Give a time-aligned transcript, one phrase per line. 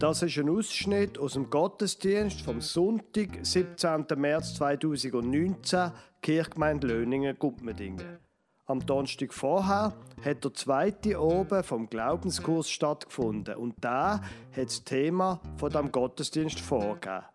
[0.00, 4.06] Das ist ein Ausschnitt aus dem Gottesdienst vom Sonntag, 17.
[4.16, 5.92] März 2019,
[6.22, 8.18] Kirchgemeinde Löningen, Guppmedingen.
[8.64, 9.92] Am Donnerstag vorher
[10.24, 14.22] hat der zweite oben vom Glaubenskurs stattgefunden und da
[14.56, 17.26] hat das Thema von dem Gottesdienst vorgegeben.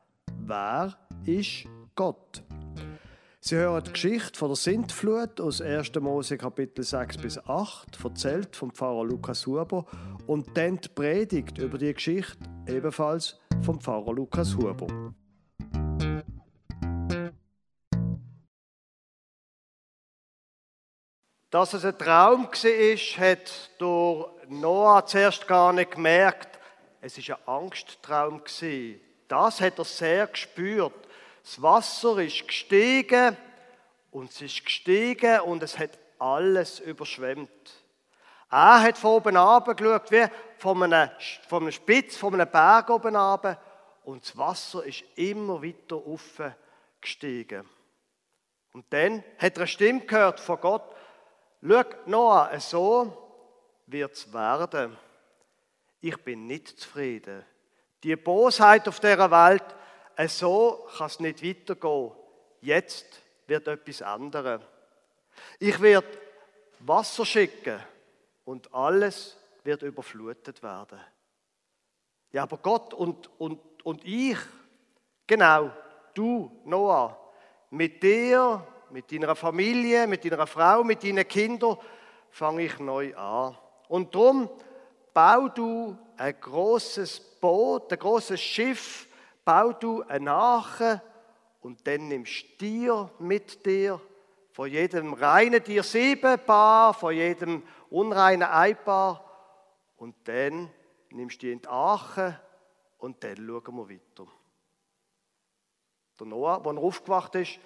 [0.47, 2.41] Wer ist Gott?
[3.41, 5.93] Sie hören die Geschichte von der Sintflut aus 1.
[5.99, 9.85] Mose Kapitel 6 bis 8, erzählt vom Pfarrer Lukas Huber,
[10.25, 14.87] und dann die Predigt über die Geschichte ebenfalls vom Pfarrer Lukas Huber.
[21.49, 26.59] Dass es ein Traum war, hat durch Noah zuerst gar nicht gemerkt.
[27.01, 28.41] Es war ein Angsttraum.
[29.27, 30.93] Das hat er sehr gespürt.
[31.43, 33.37] Das Wasser ist gestiegen
[34.11, 37.84] und es ist gestiegen und es hat alles überschwemmt.
[38.55, 40.25] Er hat von oben geschaut, wie
[40.59, 41.09] von einem,
[41.49, 43.59] von einem Spitz, von einem Berg oben runter,
[44.05, 46.01] und das Wasser ist immer weiter
[47.01, 47.67] gestiegen.
[48.71, 50.83] Und dann hat er eine Stimme gehört von Gott,
[51.61, 53.41] schau Noah, so
[53.87, 54.97] wird es werden.
[55.99, 57.43] Ich bin nicht zufrieden.
[58.03, 59.65] Die Bosheit auf dieser Welt,
[60.29, 62.11] so kann es nicht weitergehen.
[62.61, 64.63] Jetzt wird etwas ändern.
[65.59, 66.07] Ich werde
[66.79, 67.83] Wasser schicken
[68.45, 70.99] und alles wird überflutet werden.
[72.31, 74.37] Ja, aber Gott und, und, und ich,
[75.27, 75.71] genau,
[76.13, 77.17] du, Noah,
[77.71, 81.77] mit dir, mit deiner Familie, mit deiner Frau, mit deinen Kindern,
[82.29, 83.57] fange ich neu an.
[83.87, 84.49] Und darum
[85.13, 89.07] bau du ein großes Boot, ein großes Schiff,
[89.43, 91.01] bau du ein Nachen
[91.61, 93.99] und dann nimmst dir mit dir
[94.51, 97.63] von jedem reinen Tier sieben Paar, von jedem
[97.95, 99.23] unreinen ein Paar
[99.95, 100.69] und dann
[101.11, 102.39] nimmst du die in die Ache
[102.97, 104.29] und dann schauen wir weiter.
[106.19, 107.59] Der Noah, als er aufgewacht ist,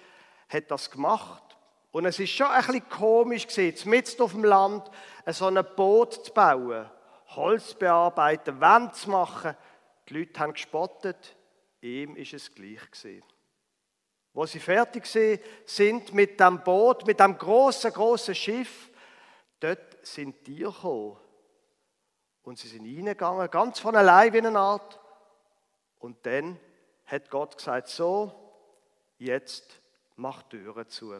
[0.48, 1.42] hat das gemacht.
[1.90, 4.88] Und es ist schon ein bisschen komisch gewesen, mitten auf dem Land
[5.26, 6.88] so ein Boot zu bauen,
[7.34, 9.56] Holz bearbeiten, Wände zu machen.
[10.08, 11.36] Die Leute haben gespottet,
[11.80, 13.24] ihm ist es gleich gewesen.
[14.32, 18.89] Wo sie fertig sind mit dem Boot, mit dem großen, großen Schiff,
[19.60, 21.16] dort sind Tiere gekommen.
[22.42, 24.98] Und sie sind reingegangen, ganz von allein wie eine Art.
[25.98, 26.58] Und dann
[27.06, 28.32] hat Gott gesagt, so,
[29.18, 29.80] jetzt
[30.16, 31.10] mach Türen zu.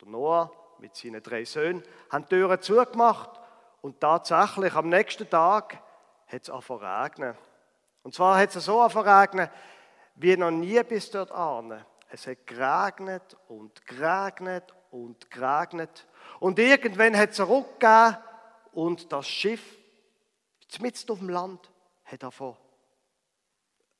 [0.00, 3.38] Der Noah mit seinen drei Söhnen haben die Türen zugemacht
[3.82, 5.82] und tatsächlich am nächsten Tag
[6.26, 7.36] hat es angefangen.
[8.02, 9.50] Und zwar hat es so angefangen
[10.14, 11.84] wie noch nie bis dort an.
[12.08, 16.06] Es hat geregnet und geregnet und geregnet.
[16.40, 18.16] Und irgendwann hat es einen Ruck gegeben
[18.72, 19.76] und das Schiff,
[20.80, 21.70] mitten auf dem Land,
[22.04, 22.56] hat davon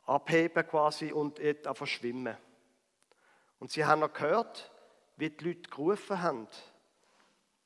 [0.06, 2.36] abheben quasi und davon schwimmen.
[3.60, 4.72] Und sie haben noch gehört,
[5.16, 6.48] wie die Leute gerufen haben.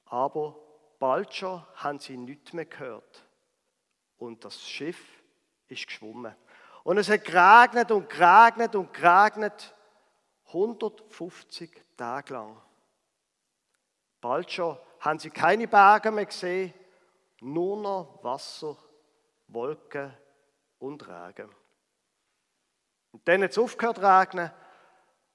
[0.06, 0.56] Aber
[0.98, 3.24] bald schon haben sie nichts mehr gehört.
[4.18, 5.22] Und das Schiff
[5.68, 6.34] ist geschwommen.
[6.82, 9.74] Und es hat geregnet und geregnet und geregnet.
[10.48, 12.60] 150 Tage lang.
[14.24, 16.72] Bald schon haben sie keine Berge mehr gesehen,
[17.42, 18.74] nur noch Wasser,
[19.48, 20.16] Wolken
[20.78, 21.50] und Regen.
[23.12, 24.50] Und dann hat es aufgehört zu regnen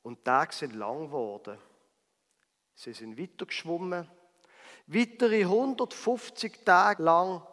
[0.02, 1.60] und die Tage sind lang geworden.
[2.74, 4.10] Sie sind weiter geschwommen.
[4.88, 7.44] Weitere 150 Tage lang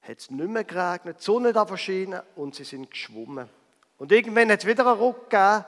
[0.00, 3.50] hat es nicht mehr geregnet, die Sonne da verschienen und sie sind geschwommen.
[3.98, 5.66] Und irgendwann hat es wieder einen Ruck gegeben.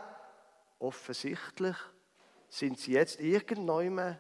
[0.79, 1.77] Offensichtlich
[2.49, 4.19] sind sie jetzt irgendwann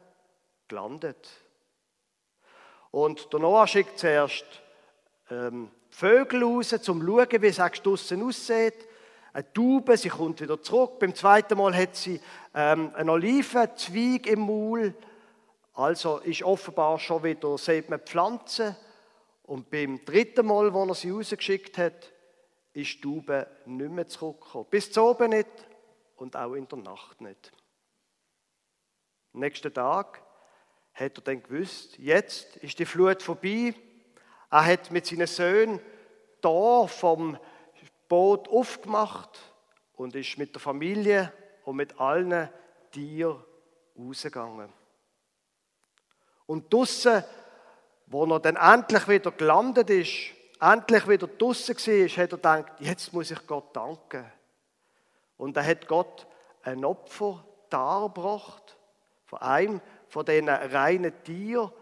[0.71, 1.29] gelandet.
[2.91, 4.45] Und der Noah schickt zuerst
[5.31, 8.89] ähm, Vögel raus, um zu schauen, wie es draussen aussieht.
[9.33, 10.99] Eine Taube, sie kommt wieder zurück.
[10.99, 12.21] Beim zweiten Mal hat sie
[12.55, 14.95] ähm, einen Olivenzweig im Maul.
[15.75, 18.75] Also ist offenbar schon wieder, sieht man Pflanzen.
[19.45, 22.13] Und beim dritten Mal, wo er sie rausgeschickt hat,
[22.73, 24.67] ist die Taube nicht mehr zurückgekommen.
[24.71, 25.49] Bis zu oben nicht
[26.17, 27.53] und auch in der Nacht nicht.
[29.33, 30.23] Am nächsten Tag
[31.01, 33.75] hat er dann gewusst, jetzt ist die Flut vorbei.
[34.51, 35.81] Er hat mit seinen Söhnen
[36.41, 37.39] da vom
[38.09, 39.39] Boot aufgemacht
[39.95, 41.33] und ist mit der Familie
[41.65, 42.49] und mit allen
[42.91, 43.43] Tieren
[43.97, 44.73] rausgegangen.
[46.47, 47.25] Und draussen
[48.11, 53.13] wo er dann endlich wieder gelandet ist, endlich wieder draußen war, hat er gedacht, jetzt
[53.13, 54.31] muss ich Gott danken.
[55.37, 56.27] Und er hat Gott
[56.63, 58.77] ein Opfer dargebracht,
[59.27, 61.73] von einem von diesen reinen Tieren,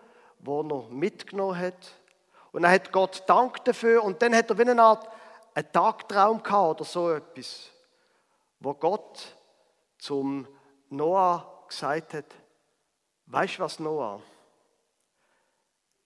[0.41, 1.95] wo er mitgenommen hat.
[2.53, 5.09] Und dann hat Gott Dank dafür und dann hat er wie eine Art
[5.55, 7.71] einen Tagtraum gehabt oder so etwas,
[8.61, 9.37] wo Gott
[9.99, 10.47] zum
[10.91, 12.27] Noah gesagt hat,
[13.27, 14.23] weißt du was, Noah?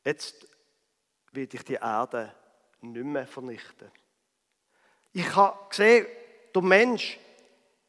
[0.05, 0.47] Jetzt
[1.33, 2.35] werde ich die Erde
[2.81, 3.91] nicht mehr vernichten.
[5.13, 6.07] Ich habe gesehen,
[6.55, 7.19] der Mensch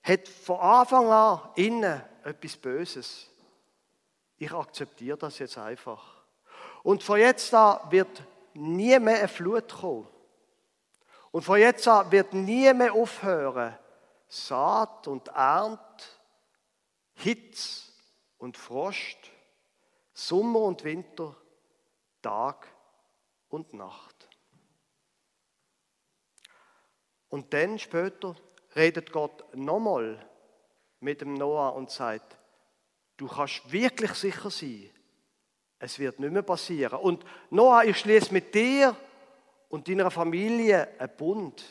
[0.03, 3.29] hat von Anfang an innen etwas Böses.
[4.43, 6.03] Ich akzeptiere das jetzt einfach.
[6.83, 8.21] Und von jetzt an wird
[8.53, 10.05] nie mehr eine Flut kommen.
[11.31, 13.77] Und von jetzt an wird nie mehr aufhören,
[14.27, 16.03] Saat und Ernte,
[17.13, 17.89] Hitze
[18.37, 19.17] und Frost,
[20.13, 21.33] Sommer und Winter,
[22.21, 22.67] Tag
[23.47, 24.27] und Nacht.
[27.29, 28.35] Und dann später
[28.75, 30.29] redet Gott nochmal
[30.99, 32.37] mit dem Noah und sagt,
[33.23, 34.89] du kannst wirklich sicher sein,
[35.79, 36.99] es wird nicht mehr passieren.
[36.99, 38.95] Und Noah, ich schließe mit dir
[39.69, 41.63] und deiner Familie einen Bund.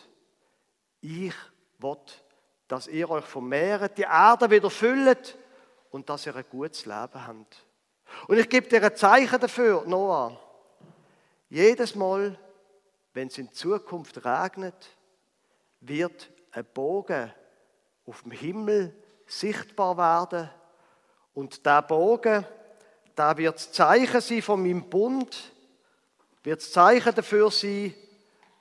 [1.00, 1.34] Ich
[1.78, 1.96] will,
[2.68, 5.36] dass ihr euch vermehrt, die Erde wieder füllt
[5.90, 7.66] und dass ihr ein gutes Leben habt.
[8.28, 10.38] Und ich gebe dir ein Zeichen dafür, Noah.
[11.50, 12.38] Jedes Mal,
[13.12, 14.88] wenn es in Zukunft regnet,
[15.80, 17.30] wird ein Bogen
[18.06, 18.94] auf dem Himmel
[19.26, 20.50] sichtbar werden.
[21.34, 22.44] Und der Bogen,
[23.14, 25.52] da wird das Zeichen sein von meinem Bund,
[26.42, 27.94] wird das Zeichen dafür sein,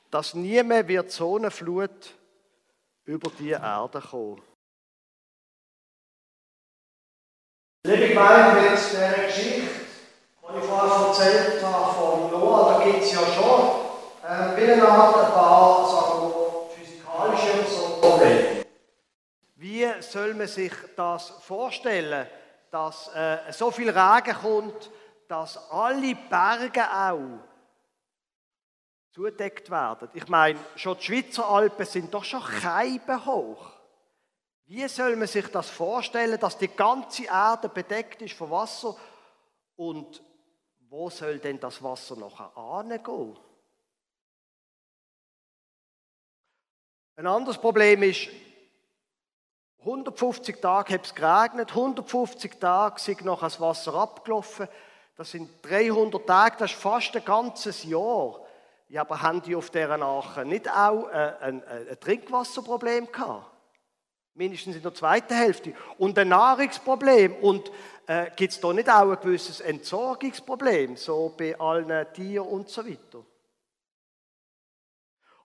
[0.09, 2.15] dass nie mehr wird so eine Flut
[3.05, 4.41] über die Erde kommen.
[7.83, 13.11] Liebe Gemeinde, mit dieser Geschichte, die ich vorher erzählt habe von Noah, da gibt es
[13.13, 13.81] ja schon
[14.23, 18.65] äh, Art ein paar, sagen wir, physikalische so Probleme.
[19.55, 22.27] Wie soll man sich das vorstellen,
[22.71, 24.89] dass äh, so viel Regen kommt,
[25.27, 27.39] dass alle Berge auch
[29.11, 30.09] zudeckt werden?
[30.13, 33.71] Ich meine, schon die Schweizer Alpen sind doch schon hoch.
[34.65, 38.95] Wie soll man sich das vorstellen, dass die ganze Erde bedeckt ist von Wasser
[39.75, 40.23] und
[40.87, 43.37] wo soll denn das Wasser nachher angehen?
[47.17, 48.29] Ein anderes Problem ist,
[49.81, 54.67] 150 Tage hat es geregnet, 150 Tage sind noch das Wasser abgelaufen.
[55.17, 58.39] Das sind 300 Tage, das ist fast ein ganzes Jahr.
[58.89, 63.49] Ja, aber haben die auf dieser Ache nicht auch ein, ein, ein Trinkwasserproblem gehabt?
[64.33, 65.73] Mindestens in der zweiten Hälfte.
[65.97, 67.35] Und ein Nahrungsproblem.
[67.35, 67.71] Und
[68.07, 72.85] äh, gibt es da nicht auch ein gewisses Entsorgungsproblem, so bei allen Tieren und so
[72.85, 73.25] weiter?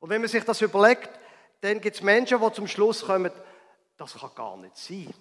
[0.00, 1.10] Und wenn man sich das überlegt,
[1.60, 3.32] dann gibt es Menschen, die zum Schluss kommen,
[3.96, 5.12] das kann gar nicht sein.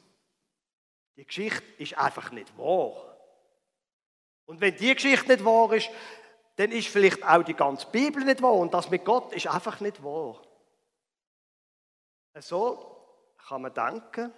[1.18, 3.18] Die Geschichte ist einfach nicht wahr.
[4.46, 5.90] Und wenn die Geschichte nicht wahr ist,
[6.58, 8.54] dann ist vielleicht auch die ganze Bibel nicht wahr.
[8.54, 10.42] Und das mit Gott ist einfach nicht wahr.
[12.40, 12.96] So
[13.48, 14.34] kann man denken.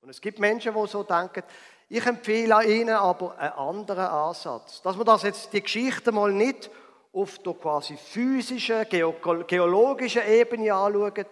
[0.00, 1.42] Und es gibt Menschen, die so denken.
[1.88, 4.82] Ich empfehle Ihnen aber einen anderen Ansatz.
[4.82, 6.70] Dass man das jetzt, die Geschichte mal nicht
[7.12, 11.26] auf der quasi physischen, geologischen Ebene anschaut,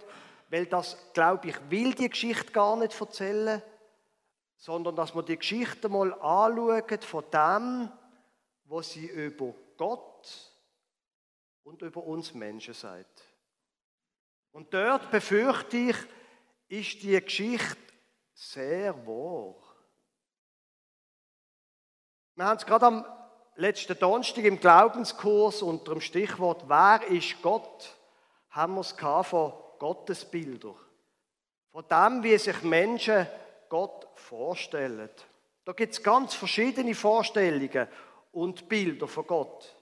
[0.56, 3.60] weil das, glaube ich, will die Geschichte gar nicht erzählen,
[4.56, 7.92] sondern dass man die Geschichte mal anschaut von dem,
[8.64, 10.50] was sie über Gott
[11.62, 13.22] und über uns Menschen sagt.
[14.50, 15.96] Und dort befürchte ich,
[16.68, 17.76] ist die Geschichte
[18.32, 19.56] sehr wahr.
[22.34, 23.04] Wir haben es gerade am
[23.56, 27.94] letzten Donnerstag im Glaubenskurs unter dem Stichwort Wer ist Gott?
[28.48, 28.92] haben wir es
[29.28, 30.74] von Gottesbildern.
[31.72, 33.26] Von dem, wie sich Menschen
[33.68, 35.10] Gott vorstellen.
[35.64, 37.88] Da gibt es ganz verschiedene Vorstellungen
[38.32, 39.74] und Bilder von Gott.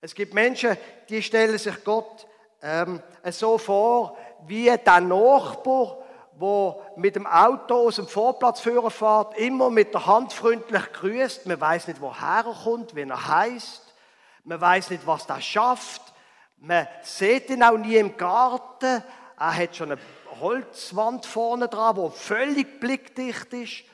[0.00, 0.76] Es gibt Menschen,
[1.08, 2.26] die stellen sich Gott
[2.60, 5.98] ähm, so vor, wie der Nachbar,
[6.34, 11.46] wo mit dem Auto aus dem Vorplatzführer fährt, immer mit der Hand freundlich grüßt.
[11.46, 13.94] Man weiß nicht, woher er kommt, wie er heißt.
[14.44, 16.02] Man weiß nicht, was er schafft.
[16.56, 19.02] Man sieht ihn auch nie im Garten.
[19.42, 20.00] Er hat schon eine
[20.38, 23.84] Holzwand vorne dran, wo völlig blickdicht ist.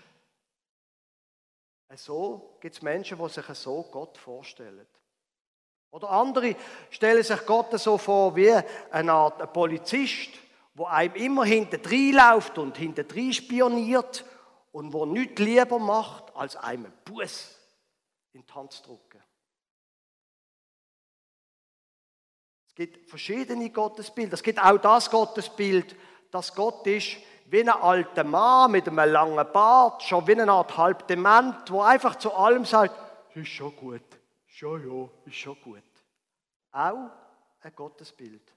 [1.97, 4.87] So gibt es Menschen, die sich so Gott vorstellen.
[5.91, 6.55] Oder andere
[6.91, 8.53] stellen sich Gott so vor wie
[8.91, 10.29] eine Art Polizist
[10.79, 14.25] wo einem immer hinten läuft und hinten spioniert
[14.71, 17.57] und wo nichts lieber macht, als einem Buß
[18.33, 19.21] in die Hand zu drücken.
[22.79, 24.35] Gibt verschiedene Gottesbilder.
[24.35, 25.97] Es gibt auch das Gottesbild,
[26.31, 27.17] dass Gott ist
[27.47, 31.83] wie ein alter Mann mit einem langen Bart, schon wie eine Art halb dement, wo
[31.83, 32.95] einfach zu allem sagt,
[33.35, 34.05] ist schon gut,
[34.47, 35.83] schon ja, ist schon gut.
[36.71, 37.11] auch
[37.63, 38.53] ein Gottesbild.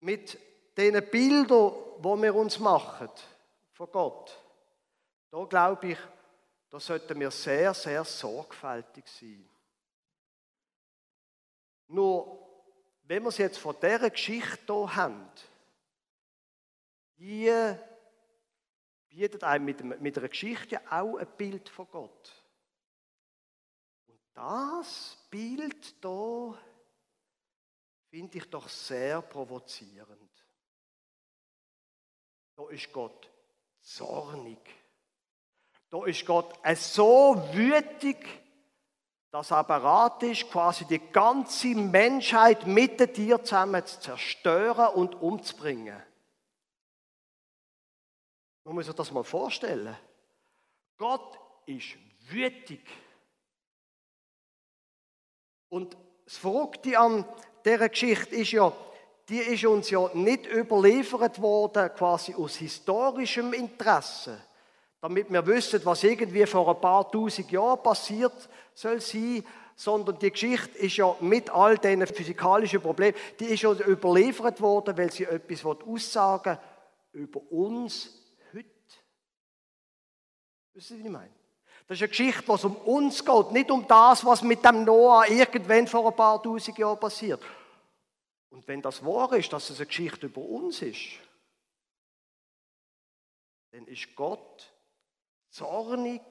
[0.00, 0.36] Mit
[0.76, 3.10] diesen Bildern, die wir uns machen
[3.74, 4.36] von Gott,
[5.30, 5.98] da glaube ich,
[6.68, 9.49] da sollten wir sehr, sehr sorgfältig sein.
[11.90, 12.38] Nur,
[13.02, 15.28] wenn wir es jetzt von dieser Geschichte hier haben,
[17.16, 17.52] die
[19.08, 22.44] bietet einem mit, mit einer Geschichte auch ein Bild von Gott.
[24.06, 26.58] Und das Bild hier
[28.08, 30.30] finde ich doch sehr provozierend.
[32.54, 33.28] Da ist Gott
[33.80, 34.60] zornig.
[35.88, 38.39] Da ist Gott so wütig,
[39.32, 46.02] er bereit ist, quasi die ganze Menschheit mit Tieren zusammen zu zerstören und umzubringen.
[48.64, 49.96] Man muss sich das mal vorstellen.
[50.96, 51.96] Gott ist
[52.28, 52.80] wütig.
[55.68, 57.24] Und das Verrückte an
[57.64, 58.72] dieser Geschichte ist ja,
[59.28, 64.40] die ist uns ja nicht überliefert worden, quasi aus historischem Interesse,
[65.00, 70.30] damit wir wissen, was irgendwie vor ein paar tausend Jahren passiert soll sein, sondern die
[70.30, 75.24] Geschichte ist ja mit all diesen physikalischen Problemen, die ist ja überliefert worden, weil sie
[75.24, 76.58] etwas aussagen
[77.12, 78.10] über uns
[78.52, 78.68] heute.
[80.74, 81.30] Wissen Sie, was ich meine?
[81.86, 85.26] Das ist eine Geschichte, was um uns geht, nicht um das, was mit dem Noah
[85.26, 87.42] irgendwann vor ein paar tausend Jahren passiert.
[88.50, 91.18] Und wenn das wahr ist, dass es eine Geschichte über uns ist,
[93.72, 94.70] dann ist Gott
[95.50, 96.22] zornig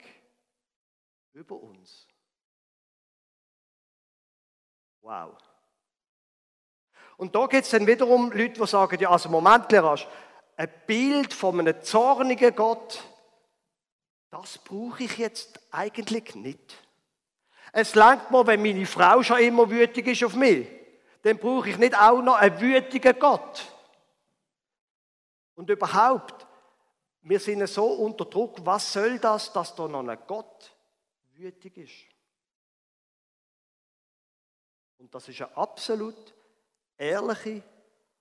[1.32, 2.06] über uns.
[5.02, 5.36] Wow.
[7.16, 10.08] Und da geht es dann wiederum Leute, die sagen, ja, also Moment, Lerasch,
[10.56, 13.02] ein Bild von einem zornigen Gott,
[14.30, 16.76] das brauche ich jetzt eigentlich nicht.
[17.72, 20.66] Es langt mir, wenn meine Frau schon immer wütig ist auf mich.
[21.22, 23.66] Dann brauche ich nicht auch noch einen wütigen Gott.
[25.54, 26.46] Und überhaupt,
[27.22, 30.74] wir sind so unter Druck, was soll das, dass da noch ein Gott
[31.34, 32.10] wütig ist?
[34.98, 36.34] Und das ist eine absolut
[36.96, 37.62] ehrliche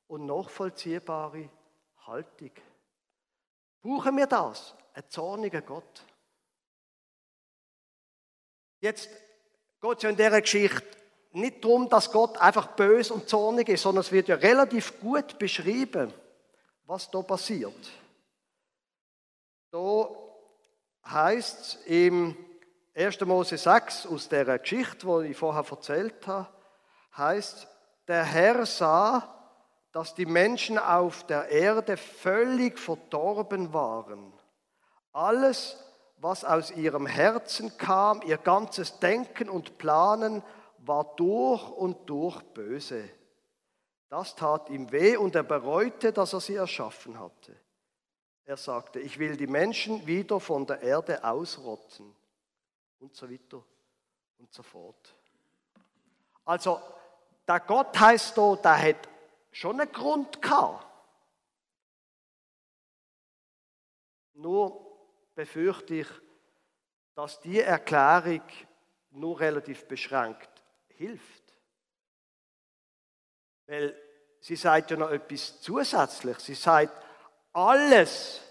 [0.07, 1.49] und nachvollziehbare
[2.07, 2.51] Haltung.
[3.81, 4.75] Brauchen wir das?
[4.93, 6.05] Ein zorniger Gott.
[8.81, 9.09] Jetzt
[9.81, 10.97] geht es ja in dieser Geschichte
[11.31, 15.37] nicht darum, dass Gott einfach bös und zornig ist, sondern es wird ja relativ gut
[15.37, 16.13] beschrieben,
[16.85, 17.91] was da passiert.
[19.71, 20.09] Da
[21.05, 22.35] heißt es im
[22.95, 23.21] 1.
[23.21, 26.49] Mose 6 aus der Geschichte, die ich vorher erzählt habe,
[27.15, 27.67] heißt,
[28.07, 29.35] der Herr sah,
[29.91, 34.33] dass die Menschen auf der Erde völlig verdorben waren.
[35.13, 35.77] Alles,
[36.17, 40.43] was aus ihrem Herzen kam, ihr ganzes Denken und Planen,
[40.79, 43.09] war durch und durch böse.
[44.09, 47.55] Das tat ihm weh und er bereute, dass er sie erschaffen hatte.
[48.49, 52.15] Er sagte, ich will die Menschen wieder von der Erde ausrotten
[52.97, 53.63] und so weiter
[54.39, 55.13] und so fort.
[56.45, 56.81] Also,
[57.47, 59.07] der Gott heißt da, der hat
[59.51, 60.87] schon einen Grund gehabt.
[64.33, 64.97] Nur
[65.35, 66.07] befürchte ich,
[67.13, 68.41] dass die Erklärung
[69.11, 70.49] nur relativ beschränkt
[70.87, 71.53] hilft.
[73.67, 73.95] Weil
[74.39, 76.39] sie sagt ja noch etwas zusätzlich.
[76.39, 77.08] Sie sagt,
[77.53, 78.41] alles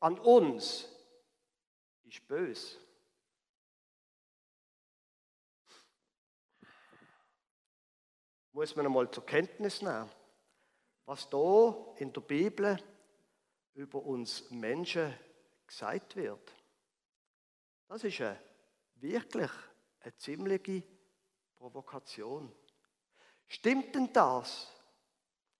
[0.00, 0.86] an uns
[2.04, 2.78] ist böse.
[8.52, 10.10] Muss man einmal zur Kenntnis nehmen,
[11.06, 12.78] was da in der Bibel
[13.74, 15.14] über uns Menschen
[15.66, 16.52] gesagt wird.
[17.88, 18.38] Das ist eine,
[18.96, 19.50] wirklich
[20.00, 20.82] eine ziemliche
[21.56, 22.52] Provokation.
[23.46, 24.72] Stimmt denn das?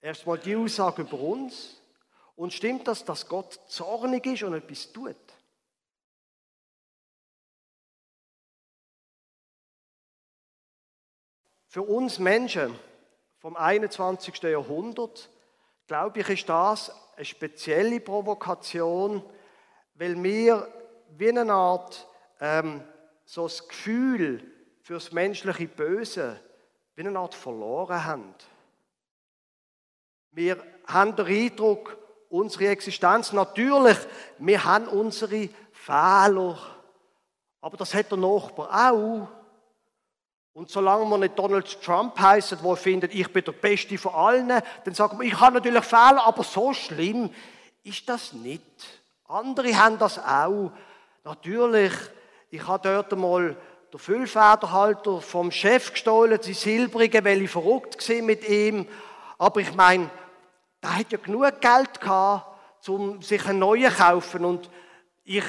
[0.01, 1.80] Erstmal die Aussage über uns.
[2.41, 5.15] Und stimmt das, dass Gott zornig ist und etwas tut?
[11.67, 12.75] Für uns Menschen
[13.37, 14.43] vom 21.
[14.45, 15.29] Jahrhundert,
[15.87, 19.23] glaube ich, ist das eine spezielle Provokation,
[19.93, 20.67] weil wir
[21.19, 22.09] wie eine Art
[22.41, 22.83] ähm,
[23.27, 26.41] so das Gefühl fürs menschliche Böse
[26.95, 28.35] wie eine Art verloren haben.
[30.31, 30.57] Wir
[30.87, 31.99] haben den Eindruck,
[32.31, 33.99] unsere Existenz, natürlich,
[34.39, 36.59] wir haben unsere Fehler,
[37.61, 39.29] aber das hat der Nachbar auch.
[40.53, 44.49] Und solange wir nicht Donald Trump heißen, wo findet, ich bin der Beste von allen,
[44.49, 47.31] dann sagen wir, ich habe natürlich Fehler, aber so schlimm
[47.83, 48.63] ist das nicht.
[49.27, 50.73] Andere haben das auch.
[51.25, 51.93] Natürlich,
[52.51, 53.57] ich habe dort mal
[53.93, 58.89] der Füllfederhalter vom Chef gestohlen, die silbrige, weil ich verrückt war mit ihm.
[59.39, 60.11] Aber ich meine,
[60.83, 64.45] der hat ja genug Geld gehabt, um sich einen neuen zu kaufen.
[64.45, 64.71] Und
[65.25, 65.45] ich,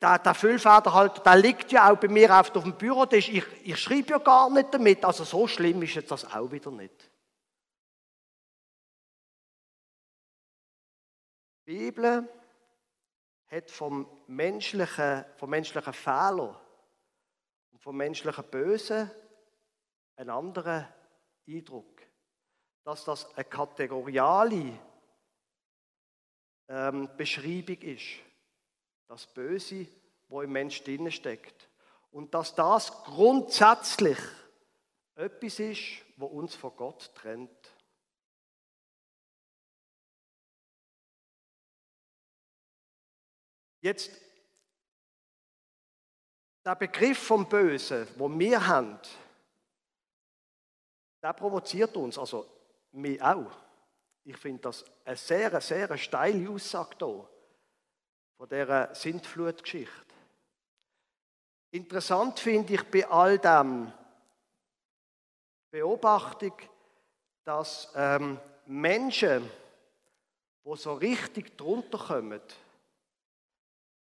[0.00, 3.28] der, der Füllfederhalter, der liegt ja auch bei mir auf dem Bürotisch.
[3.30, 5.04] Ich, ich schreibe ja gar nicht damit.
[5.04, 7.10] Also so schlimm ist jetzt das auch wieder nicht.
[11.66, 12.28] Die Bibel
[13.46, 16.60] hat vom menschlichen, vom menschlichen Fehler
[17.72, 19.10] und vom menschlichen Bösen
[20.16, 20.86] einen anderen
[21.48, 21.93] Eindruck.
[22.84, 24.78] Dass das eine kategoriale
[26.68, 28.20] ähm, Beschreibung ist.
[29.08, 29.86] Das Böse,
[30.28, 31.68] wo im Mensch drin steckt.
[32.10, 34.18] Und dass das grundsätzlich
[35.14, 37.74] etwas ist, wo uns von Gott trennt.
[43.80, 44.10] Jetzt,
[46.64, 48.98] der Begriff vom Bösen, wo wir haben,
[51.22, 52.53] der provoziert uns, also
[52.94, 53.50] mich auch.
[54.24, 57.28] Ich finde das eine sehr, sehr steile Aussage hier
[58.36, 60.14] von dieser Sintflutgeschichte.
[61.70, 63.92] Interessant finde ich bei all dem
[65.70, 66.52] Beobachtung,
[67.44, 69.50] dass ähm, Menschen,
[70.64, 72.40] die so richtig drunter kommen,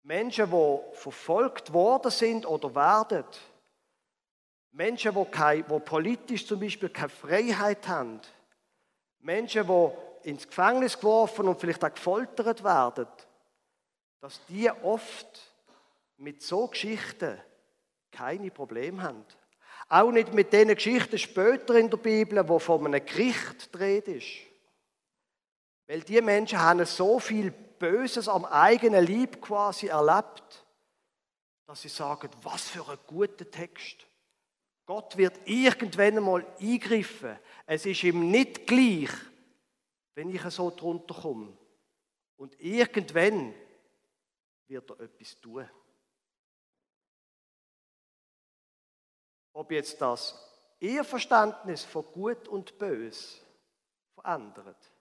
[0.03, 3.25] Menschen, die verfolgt worden sind oder werden,
[4.71, 8.21] Menschen, die, keine, die politisch zum Beispiel keine Freiheit haben,
[9.27, 13.07] Menschen, die ins Gefängnis geworfen und vielleicht auch gefoltert werden,
[14.21, 15.53] dass die oft
[16.15, 17.37] mit so Geschichten
[18.09, 19.25] keine Probleme haben.
[19.89, 24.27] Auch nicht mit den Geschichten später in der Bibel, wo von einem Gericht dreht ist.
[25.87, 30.65] Weil die Menschen haben so viel Böses am eigenen Lieb quasi erlebt,
[31.65, 34.06] dass sie sagen, was für ein guter Text.
[34.87, 37.37] Gott wird irgendwann einmal eingreifen.
[37.65, 39.11] Es ist ihm nicht gleich,
[40.15, 41.55] wenn ich so drunter komme.
[42.37, 43.53] Und irgendwann
[44.67, 45.69] wird er etwas tun.
[49.51, 50.41] Ob jetzt das
[50.79, 53.41] ihr Verständnis von Gut und Bös
[54.13, 54.91] verändert,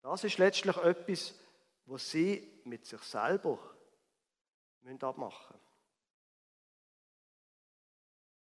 [0.00, 1.34] das ist letztlich etwas,
[1.84, 3.60] was sie mit sich selber
[5.00, 5.61] abmachen müssen.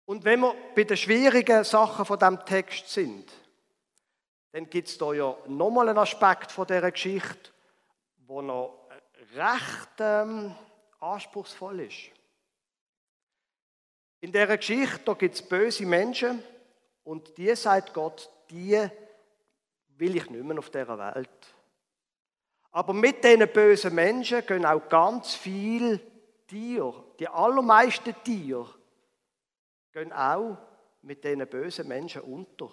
[0.09, 3.31] Und wenn wir bei den schwierigen Sachen von dem Text sind,
[4.53, 7.51] dann gibt es da ja nochmal einen Aspekt von dieser Geschichte,
[8.27, 8.89] wo noch
[9.35, 10.55] recht ähm,
[10.99, 12.11] anspruchsvoll ist.
[14.23, 16.43] In dieser Geschichte gibt es böse Menschen
[17.05, 18.89] und die sagt Gott, die
[19.89, 21.55] will ich nicht mehr auf dieser Welt.
[22.71, 26.01] Aber mit diesen bösen Menschen gehen auch ganz viele
[26.47, 28.78] Tiere, die allermeisten Tiere,
[29.93, 30.59] gehen auch
[31.03, 32.71] mit diesen bösen Menschen unter.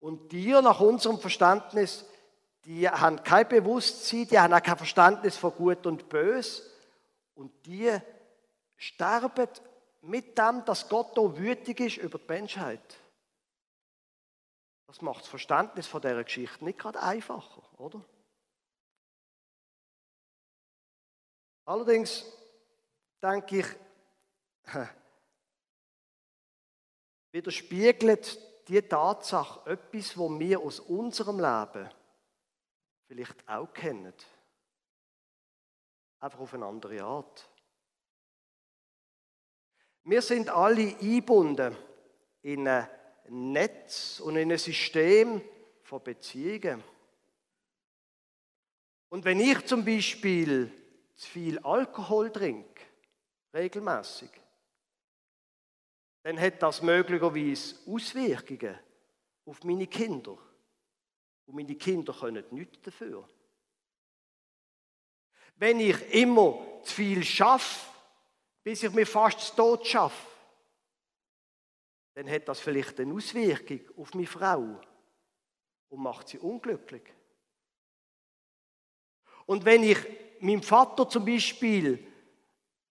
[0.00, 2.04] Und Tiere nach unserem Verständnis,
[2.64, 6.70] die haben kein Bewusstsein, die haben auch kein Verständnis von Gut und Bös.
[7.34, 7.96] Und die
[8.76, 9.48] sterben
[10.02, 12.96] mit dem, dass Gott so wütig ist über die Menschheit.
[14.86, 18.02] Das macht das Verständnis von dieser Geschichte nicht gerade einfacher, oder?
[21.64, 22.24] Allerdings
[23.22, 23.66] denke ich,
[27.32, 28.38] widerspiegelt
[28.68, 31.88] die Tatsache etwas, wo wir aus unserem Leben
[33.06, 34.14] vielleicht auch kennen.
[36.20, 37.48] Einfach auf eine andere Art.
[40.04, 41.76] Wir sind alle eingebunden
[42.42, 42.88] in ein
[43.28, 45.42] Netz und in ein System
[45.82, 46.82] von Beziehungen.
[49.10, 50.70] Und wenn ich zum Beispiel
[51.14, 52.82] zu viel Alkohol trinke,
[53.54, 54.30] regelmäßig,
[56.28, 58.78] dann hat das möglicherweise Auswirkungen
[59.46, 60.36] auf meine Kinder.
[61.46, 63.26] Und meine Kinder können nichts dafür.
[65.56, 67.90] Wenn ich immer zu viel schaffe,
[68.62, 70.28] bis ich mir fast zu Tod schaffe,
[72.12, 74.82] dann hat das vielleicht eine Auswirkung auf meine Frau
[75.88, 77.04] und macht sie unglücklich.
[79.46, 79.98] Und wenn ich
[80.40, 82.06] meinem Vater zum Beispiel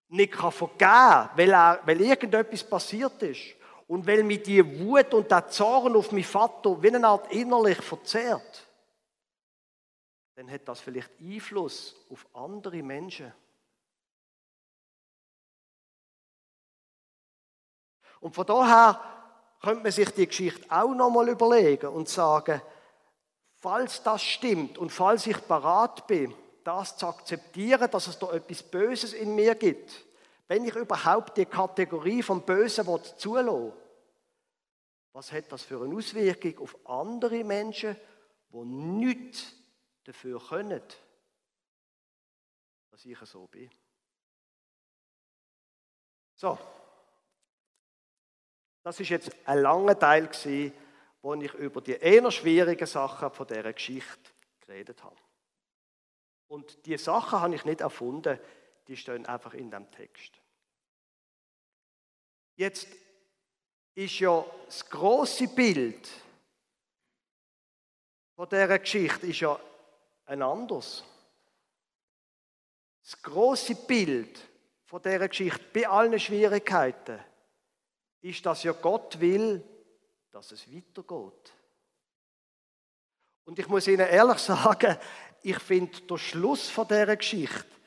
[0.09, 3.55] nicht vergeben kann, weil, er, weil irgendetwas passiert ist
[3.87, 7.81] und weil mich die Wut und der Zorn auf meinen Vater wie eine Art innerlich
[7.81, 8.67] verzehrt,
[10.35, 13.33] dann hat das vielleicht Einfluss auf andere Menschen.
[18.19, 18.99] Und von daher
[19.61, 22.61] könnte man sich die Geschichte auch nochmal überlegen und sagen,
[23.59, 26.33] falls das stimmt und falls ich parat bin,
[26.67, 30.05] das zu akzeptieren, dass es da etwas Böses in mir gibt,
[30.49, 32.85] wenn ich überhaupt die Kategorie vom Bösen
[33.17, 33.73] zulasse,
[35.13, 37.95] was hat das für eine Auswirkung auf andere Menschen,
[38.49, 39.53] die nichts
[40.03, 40.83] dafür können,
[42.91, 43.71] dass ich so bin?
[46.35, 46.57] So,
[48.83, 50.29] das ist jetzt ein langer Teil
[51.21, 55.26] wo ich über die eher schwierigen Sachen von dieser Geschichte geredet habe.
[56.47, 58.39] Und die Sachen habe ich nicht erfunden,
[58.87, 60.39] die stehen einfach in dem Text.
[62.55, 62.87] Jetzt
[63.95, 66.09] ist ja das große Bild
[68.37, 69.59] von dieser Geschichte ist ja
[70.27, 71.03] ein anderes.
[73.01, 74.39] Das große Bild
[74.85, 77.19] von dieser Geschichte, bei allen Schwierigkeiten,
[78.21, 79.63] ist, dass ja Gott will,
[80.29, 81.53] dass es weitergeht.
[83.45, 84.97] Und ich muss Ihnen ehrlich sagen,
[85.43, 87.77] ich finde den Schluss von dieser Geschichte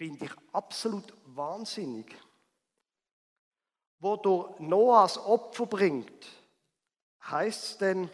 [0.00, 2.16] finde ich absolut wahnsinnig.
[3.98, 6.26] Wo der Noahs Opfer bringt,
[7.22, 8.08] heißt es denn,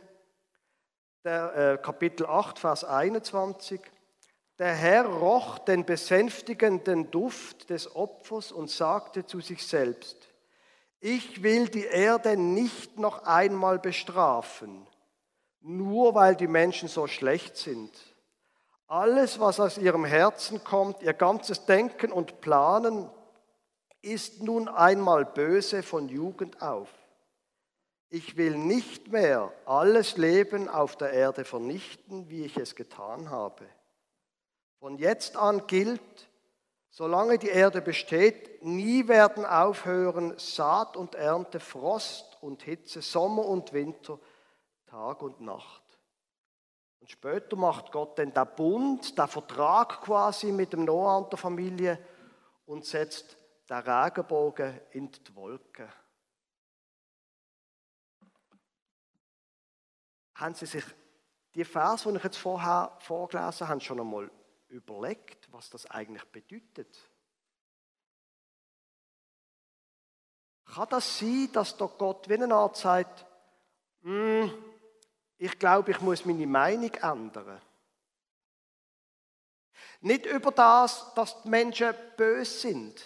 [1.22, 3.80] der, äh, Kapitel 8, Vers 21,
[4.58, 10.16] der Herr roch den besänftigenden Duft des Opfers und sagte zu sich selbst,
[10.98, 14.88] ich will die Erde nicht noch einmal bestrafen,
[15.66, 17.90] nur weil die Menschen so schlecht sind.
[18.86, 23.10] Alles, was aus ihrem Herzen kommt, ihr ganzes Denken und Planen,
[24.00, 26.88] ist nun einmal böse von Jugend auf.
[28.08, 33.66] Ich will nicht mehr alles Leben auf der Erde vernichten, wie ich es getan habe.
[34.78, 36.28] Von jetzt an gilt,
[36.90, 43.72] solange die Erde besteht, nie werden aufhören Saat und Ernte, Frost und Hitze, Sommer und
[43.72, 44.20] Winter,
[44.86, 45.82] Tag und Nacht.
[47.00, 51.38] Und später macht Gott dann den Bund, den Vertrag quasi mit dem Noah und der
[51.38, 51.98] Familie
[52.64, 53.36] und setzt
[53.68, 55.88] den Regenbogen in die Wolken.
[60.34, 60.84] Haben Sie sich
[61.54, 64.30] die Vers, die ich jetzt vorher vorgelesen habe, schon einmal
[64.68, 66.98] überlegt, was das eigentlich bedeutet?
[70.66, 73.24] Kann das sein, dass doch Gott wie eine Art sagt,
[74.02, 74.52] hm,
[75.38, 77.60] ich glaube, ich muss meine Meinung ändern.
[80.00, 83.02] Nicht über das, dass die Menschen böse sind.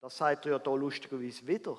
[0.00, 1.76] Das sagt er ja da lustigerweise wieder.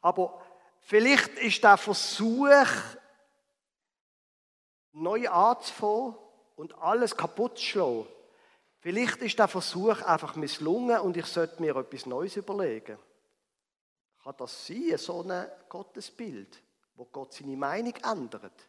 [0.00, 0.42] Aber
[0.80, 2.66] vielleicht ist der Versuch,
[4.92, 6.16] neu anzufangen
[6.56, 8.06] und alles kaputt zu schlagen,
[8.80, 12.98] vielleicht ist der Versuch einfach misslungen und ich sollte mir etwas Neues überlegen.
[14.22, 16.62] Kann das sein, so ein Gottesbild?
[16.96, 18.68] Wo Gott seine Meinung ändert.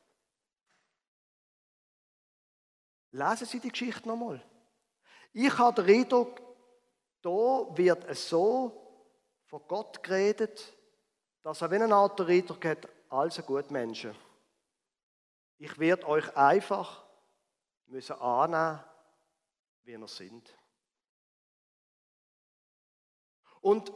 [3.11, 4.43] Lesen Sie die Geschichte nochmal.
[5.33, 6.41] Ich habe den Eindruck,
[7.21, 7.29] da
[7.77, 9.05] wird es so
[9.45, 10.77] von Gott geredet,
[11.41, 14.15] dass er wie eine Art der Eindruck hat, also gut Menschen.
[15.57, 17.05] Ich werde euch einfach
[17.85, 18.83] müssen annehmen,
[19.83, 20.53] wie ihr sind.
[23.61, 23.91] Und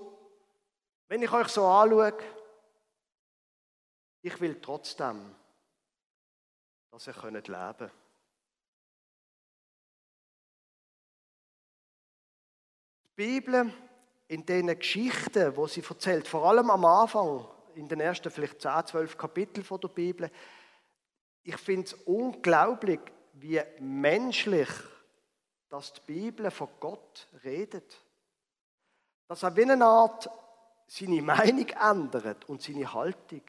[1.08, 2.18] wenn ich euch so anschaue,
[4.22, 5.36] ich will trotzdem,
[6.92, 7.92] dass ihr leben könnt.
[13.06, 13.74] Die Bibel,
[14.28, 18.86] in diesen Geschichten, wo sie erzählt, vor allem am Anfang, in den ersten vielleicht 10,
[18.88, 20.32] 12 Kapiteln der Bibel,
[21.44, 23.00] ich finde es unglaublich,
[23.34, 24.70] wie menschlich
[25.72, 27.98] dass die Bibel von Gott redet.
[29.28, 30.30] Dass er wie eine Art
[30.86, 33.42] seine Meinung ändert und seine Haltung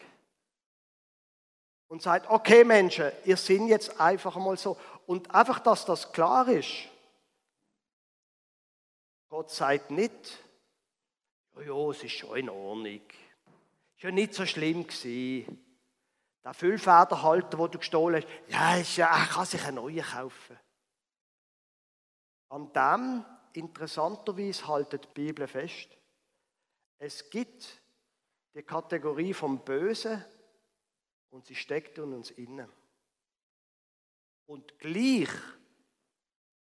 [1.93, 4.79] und sagt, okay Menschen, ihr seid jetzt einfach mal so.
[5.05, 6.89] Und einfach, dass das klar ist.
[9.29, 10.39] Gott sagt nicht,
[11.55, 13.03] ja, ja, es ist schon in Ordnung.
[13.95, 15.63] Ist ja nicht so schlimm gewesen.
[16.43, 20.59] Der Füllfederhalter, den du gestohlen hast, ja, ist ja, er kann sich einen neuen kaufen.
[22.49, 25.91] An dem, interessanterweise, haltet die Bibel fest.
[26.97, 27.83] Es gibt
[28.55, 30.25] die Kategorie vom Bösen
[31.33, 32.71] und sie steckt in uns innen.
[34.47, 35.31] Und gleich,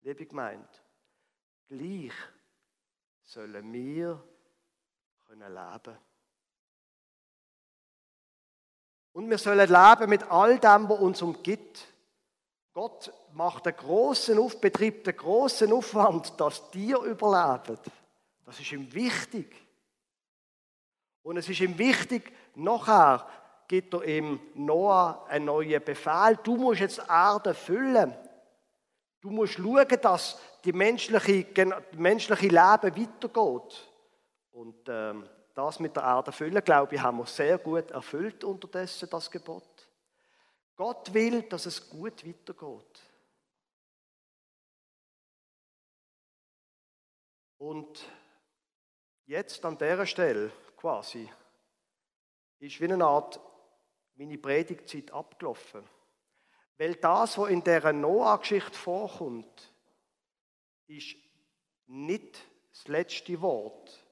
[0.02, 0.68] liebe Gemeinde,
[1.68, 2.12] gleich
[3.22, 4.22] sollen wir
[5.26, 5.98] können leben.
[9.12, 11.86] Und wir sollen leben mit all dem, was uns umgibt.
[12.72, 17.78] Gott macht einen großen Auf, betreibt einen großen Aufwand, dass dir überleben.
[18.44, 19.54] Das ist ihm wichtig.
[21.22, 23.28] Und es ist ihm wichtig, nachher
[23.68, 26.38] gibt er ihm Noah einen neuen Befehl.
[26.42, 28.14] Du musst jetzt Erde füllen.
[29.20, 32.56] Du musst schauen, dass die menschliche, das menschliche Leben
[32.96, 33.88] weitergeht.
[34.50, 39.08] Und ähm, das mit der Erde erfüllen, glaube ich, haben wir sehr gut erfüllt unterdessen,
[39.10, 39.88] das Gebot.
[40.74, 43.02] Gott will, dass es gut weitergeht.
[47.58, 48.04] Und
[49.26, 51.28] jetzt an dieser Stelle quasi
[52.60, 53.40] ist wie eine Art
[54.18, 55.84] meine Predigtzeit abgelaufen.
[56.76, 59.72] Weil das, was in dieser Noah-Geschichte vorkommt,
[60.86, 61.16] ist
[61.86, 62.38] nicht
[62.70, 64.04] das letzte Wort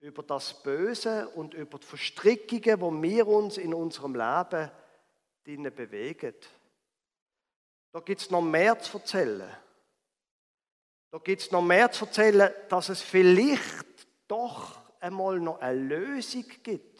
[0.00, 4.70] über das Böse und über die Verstrickungen, die wir uns in unserem Leben
[5.44, 6.34] bewegen.
[7.92, 9.54] Da gibt es noch mehr zu erzählen.
[11.10, 16.44] Da gibt es noch mehr zu erzählen, dass es vielleicht doch einmal noch eine Lösung
[16.62, 16.91] gibt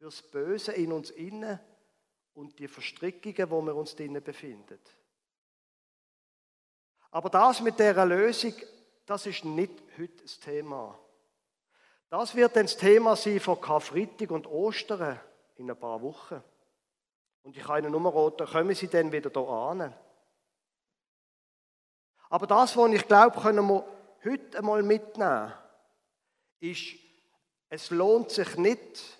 [0.00, 1.60] für das Böse in uns innen
[2.32, 4.78] und die Verstrickungen, wo wir uns drinnen befinden.
[7.10, 8.54] Aber das mit der Lösung,
[9.04, 10.98] das ist nicht heute das Thema.
[12.08, 15.20] Das wird dann das Thema sein von Karfreitag und Ostern
[15.56, 16.42] in ein paar Wochen.
[17.42, 19.94] Und ich kann Ihnen nur raten, kommen Sie dann wieder hier an.
[22.30, 23.84] Aber das, was ich glaube, können wir
[24.24, 25.52] heute einmal mitnehmen,
[26.60, 26.94] ist,
[27.68, 29.19] es lohnt sich nicht,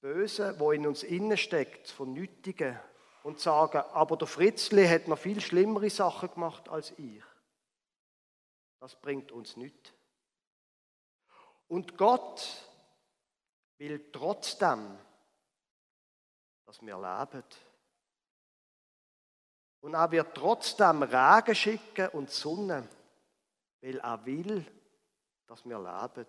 [0.00, 2.78] Böse, das in uns innen steckt, zu vernötigen
[3.22, 7.22] und sagen, aber der Fritzli hat noch viel schlimmere Sachen gemacht als ich.
[8.80, 9.92] Das bringt uns nichts.
[11.66, 12.64] Und Gott
[13.78, 14.98] will trotzdem,
[16.64, 17.44] dass wir leben.
[19.80, 22.88] Und er wird trotzdem Regen schicken und Sonne,
[23.80, 24.64] weil er will,
[25.46, 26.26] dass wir leben.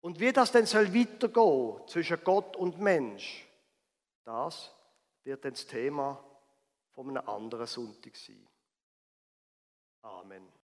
[0.00, 3.46] Und wie das denn soll weitergehen zwischen Gott und Mensch,
[4.24, 4.74] das
[5.24, 6.24] wird dann das Thema
[6.92, 8.46] von einem anderen Sonntag sein.
[10.02, 10.57] Amen.